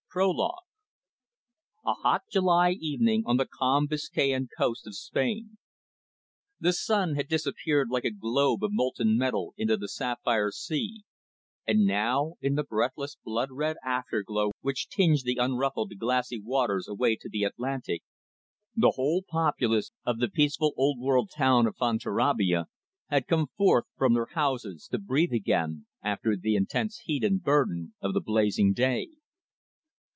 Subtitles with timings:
[0.11, 0.57] PROLOGUE.
[1.85, 5.57] A hot July evening on the calm Biscayan coast of Spain.
[6.59, 11.03] The sun had disappeared like a globe of molten metal into the sapphire sea,
[11.65, 17.15] and now, in the breathless blood red afterglow which tinged the unruffled glassy waters away
[17.15, 18.03] to the Atlantic,
[18.75, 22.65] the whole populace of the peaceful old world town of Fonterrabia
[23.07, 27.93] had come forth from their houses to breathe again after the intense heat and burden
[28.01, 29.07] of the blazing day.